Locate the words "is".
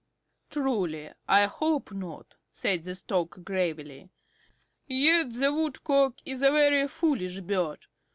6.25-6.41